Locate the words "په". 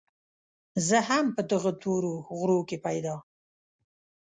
1.35-1.41